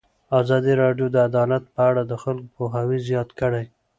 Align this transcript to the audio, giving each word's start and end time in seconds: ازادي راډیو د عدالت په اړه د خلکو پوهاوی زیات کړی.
ازادي 0.39 0.73
راډیو 0.83 1.07
د 1.11 1.17
عدالت 1.29 1.63
په 1.75 1.81
اړه 1.89 2.01
د 2.05 2.13
خلکو 2.23 2.51
پوهاوی 2.55 2.97
زیات 3.07 3.29
کړی. 3.39 3.65